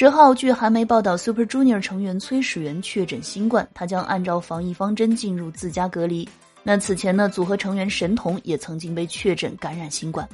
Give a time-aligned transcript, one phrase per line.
[0.00, 6.28] 十号，据韩媒报道，Super Junior 成员崔始源确诊新冠，他将按照防疫方针进入自家隔离。
[6.62, 10.28] 那此前呢，组合成员神童也曾经被确诊感染新冠。